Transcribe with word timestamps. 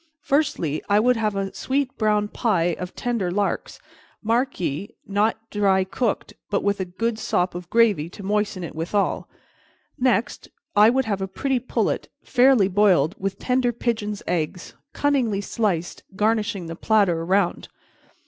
"Firstly, 0.23 0.81
I 0.89 0.99
would 0.99 1.15
have 1.17 1.35
a 1.35 1.53
sweet 1.53 1.95
brown 1.95 2.27
pie 2.27 2.73
of 2.79 2.95
tender 2.95 3.29
larks; 3.29 3.77
mark 4.23 4.59
ye, 4.59 4.95
not 5.05 5.37
dry 5.51 5.83
cooked, 5.83 6.33
but 6.49 6.63
with 6.63 6.79
a 6.79 6.85
good 6.85 7.19
sop 7.19 7.53
of 7.53 7.69
gravy 7.69 8.09
to 8.09 8.23
moisten 8.23 8.63
it 8.63 8.73
withal. 8.73 9.29
Next, 9.99 10.49
I 10.75 10.89
would 10.89 11.05
have 11.05 11.21
a 11.21 11.27
pretty 11.27 11.59
pullet, 11.59 12.09
fairly 12.23 12.67
boiled, 12.67 13.13
with 13.19 13.37
tender 13.37 13.71
pigeons' 13.71 14.23
eggs, 14.25 14.73
cunningly 14.91 15.39
sliced, 15.39 16.01
garnishing 16.15 16.65
the 16.65 16.75
platter 16.75 17.21
around. 17.21 17.67